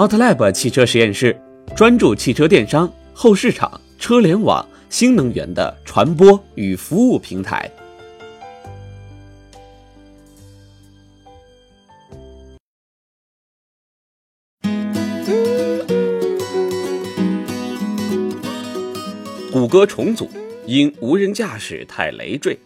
[0.00, 1.38] 奥特 lab 汽车实验室
[1.76, 7.70] 专注汽车电商、后市场、车联网、新能源的传播与服务平台。
[19.52, 20.30] 谷歌重组
[20.64, 22.58] 因无人驾驶太累赘，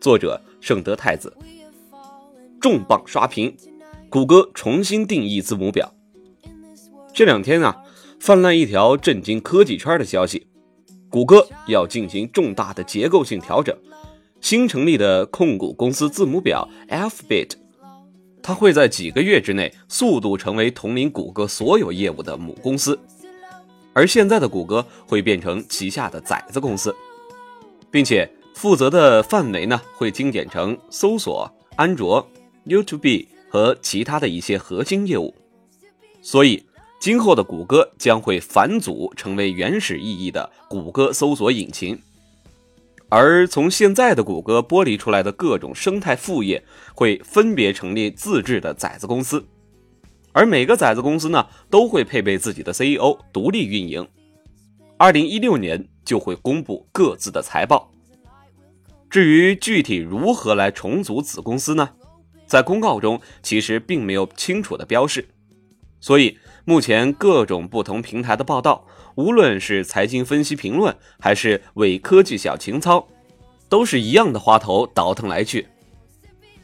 [0.00, 1.32] 作者圣德太子。
[2.60, 3.56] 重磅刷屏，
[4.10, 5.95] 谷歌重新定义字母表。
[7.16, 7.74] 这两天啊，
[8.20, 10.46] 泛滥一条震惊科技圈的消息：
[11.08, 13.74] 谷歌要进行重大的结构性调整。
[14.42, 17.52] 新成立的控股公司字母表 Alphabet，
[18.42, 23.00] 它会在几个月之内速度成为统领谷歌所有业务的母公司，
[23.94, 26.94] 而现在的谷歌会变成旗下的崽子公司，
[27.90, 32.28] 并且负责的范围呢会精简成搜索、安卓、
[32.66, 35.34] YouTube 和其他的一些核心业务，
[36.20, 36.62] 所以。
[36.98, 42.00] 今后的谷歌将会返祖成为原始意义的谷歌搜索引擎，
[43.08, 49.46] 而从现在的谷歌剥离出来的各种生态副业会分别成立自制的崽子公司，
[50.32, 54.06] 而每个崽子公司呢都会配备自己的 CEO 独立运营。
[54.96, 57.92] 二零一六年就会公布各自的财报。
[59.08, 61.90] 至于具体如何来重组子公司呢？
[62.46, 65.28] 在公告中其实并没有清楚的标示，
[66.00, 66.38] 所以。
[66.68, 73.06] 目前各种不同平台的报道，无论是财经分析评论，还是伪科技小情操，
[73.68, 75.68] 都是一样的花头倒腾来去。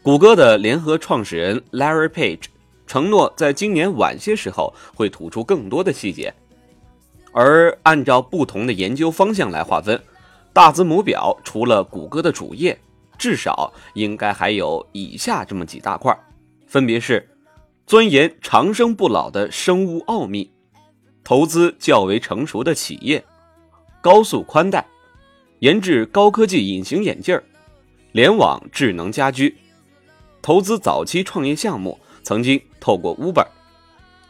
[0.00, 2.44] 谷歌的联合创始人 Larry Page
[2.86, 6.32] 承诺，在今年晚些时候会吐出更多的细节。
[7.32, 10.00] 而按照不同的研究方向来划分，
[10.52, 12.78] 大字母表除了谷歌的主页，
[13.18, 16.16] 至少应该还有以下这么几大块，
[16.68, 17.28] 分别是。
[17.88, 20.50] 钻研长生不老的生物奥秘，
[21.24, 23.24] 投资较为成熟的企业，
[24.02, 24.86] 高速宽带，
[25.60, 27.40] 研制高科技隐形眼镜
[28.12, 29.56] 联网智能家居，
[30.42, 33.46] 投资早期创业项目，曾经透过 Uber，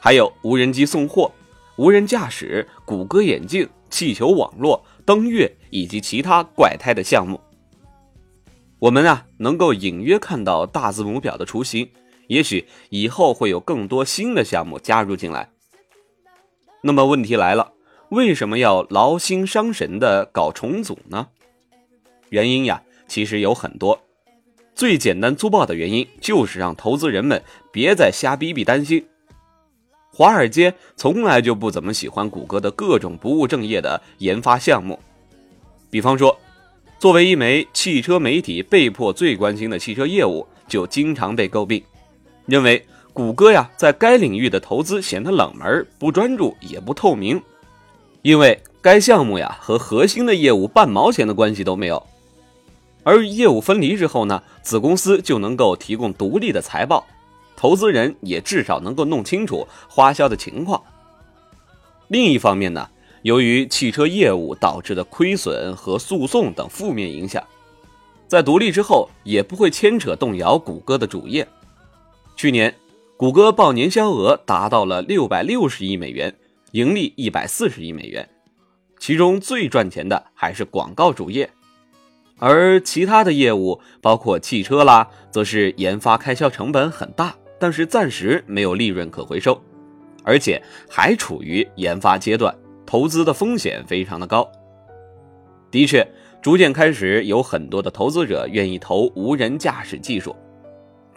[0.00, 1.30] 还有无人机送货、
[1.76, 7.38] 无人驾驶、谷歌眼镜、气球网络、登月以及其他怪胎的项目。
[8.78, 11.86] 我们啊，能够隐约看到大字母表的雏形。
[12.32, 15.50] 也许以后会有更多新的项目加入进来。
[16.80, 17.72] 那么问题来了，
[18.08, 21.28] 为什么要劳心伤神的搞重组呢？
[22.30, 24.00] 原因呀，其实有很多。
[24.74, 29.06] 最简单粗暴的原因就是让投资人们别再瞎逼逼担心。
[30.10, 34.98] 华尔街从来就不怎么喜欢谷歌的各种不务正业的研发项目。
[35.90, 36.38] 比方说，
[36.98, 41.84] 作为一枚汽车媒体，被迫最关心的汽车业务就经常被诟病。
[42.46, 47.40] 认为谷歌呀，在该领域的投资显得冷门、不专注也不透明，
[48.22, 52.02] 因为该项目呀和核心的业务半毛钱的关系都没有。
[53.04, 57.04] 而业务分离之后呢，子公司就能够提供独立的财报，
[57.56, 60.80] 投资人也至少能够弄清楚花销的情况。
[62.08, 62.88] 另一方面呢，
[63.22, 67.42] 由于汽车业务导致的亏损和诉讼等负面影响，
[68.28, 71.46] 在独立之后也不会牵扯动摇谷歌的主业。
[72.42, 72.74] 去年，
[73.16, 76.34] 谷歌报年销额达到了六百六十亿美元，
[76.72, 78.28] 盈利一百四十亿美元，
[78.98, 81.48] 其中最赚钱的还是广告主业，
[82.40, 89.62] 而其他的业务，包括汽车啦，则是研发开销成本很大，但是暂时没有利润可回收，
[90.24, 90.60] 而且
[90.90, 92.52] 还处于研发阶段，
[92.84, 94.50] 投资的风险非常的高。
[95.70, 96.04] 的确，
[96.42, 100.34] 逐渐开始有很多的投资者愿意投无人驾驶技术。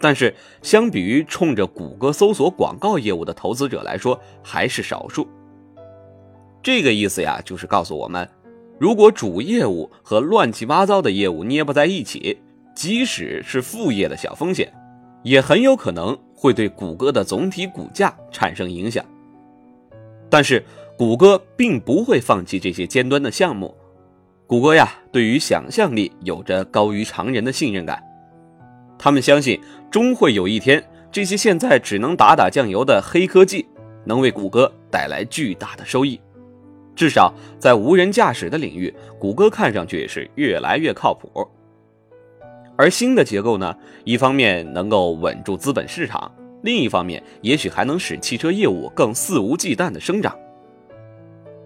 [0.00, 5.26] 但是，相比于冲着谷歌搜索广告业务的投资者来说，还是少数。
[6.62, 8.28] 这个意思呀，就是告诉我们，
[8.78, 12.38] 如果主业务和乱七八糟的业务捏不在一起，
[12.74, 14.70] 即使是副业的小风险，
[15.22, 19.04] 也很有可能会对谷歌的总体股价产生影响。
[20.28, 20.64] 但是，
[20.98, 23.74] 谷歌并不会放弃这些尖端的项目。
[24.46, 28.02] 谷歌呀，对于想象力有着高于常人的信任感。
[28.98, 29.60] 他们相信，
[29.90, 30.82] 终会有一天，
[31.12, 33.66] 这些现在只能打打酱油的黑科技，
[34.04, 36.20] 能为谷歌带来巨大的收益。
[36.96, 41.46] 至少在无人驾驶的领域，谷歌看上去是越来越靠谱。
[42.76, 46.32] 而新的结构呢，一方面能够稳住资本市场，
[46.62, 50.36] 另一方面也许还能使汽车业务更肆无忌惮的生长。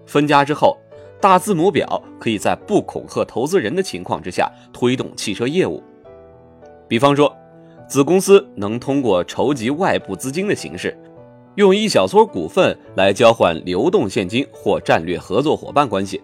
[0.06, 0.76] 分家之后，
[1.20, 5.82] 大字母表可以在不恐吓投资人的情况之下推动汽车业务。
[6.88, 7.34] 比方说，
[7.86, 10.96] 子公司能通过筹集外部资金的形式，
[11.56, 16.20] 用一小撮股份来交换流动现金或战略合作伙伴关系。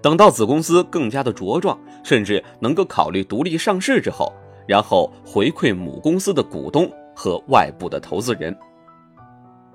[0.00, 4.32] 等到子公司更加的茁壮，甚至能够考虑独立上市之后，
[4.66, 8.56] 然后回馈母公司的股东和外部的投资人。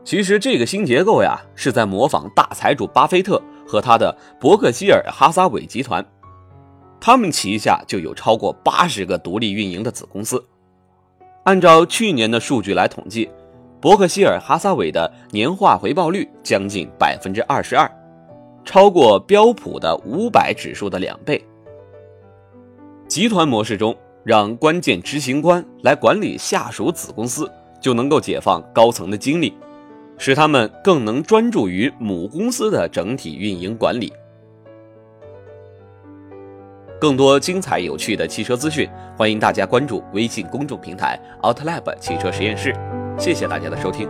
[0.03, 6.03] 其实这个新结构呀，是在模仿大财主巴菲特和他的伯克希尔哈撒韦集团，
[7.01, 10.41] 他们旗下就有超过八十个独立运营的子公司。
[11.43, 13.27] 按照去年的数据来统计，
[13.81, 17.89] 伯克希尔哈撒韦的年化回报率将近百分之二十二。
[18.63, 21.43] 超过标普的五百指数的两倍。
[23.07, 27.51] 集团模式中，让关键执行官来管理下属子公司，
[27.81, 29.51] 就能够解放高层的精力，
[30.19, 34.13] 使他们更能专注于母公司的整体运营管理。
[37.01, 38.87] 更多精彩有趣的汽车资讯，
[39.17, 42.71] 欢迎大家关注微信公众平台 “OutLab 汽车实验室”。
[43.17, 44.07] 谢谢大家的收听。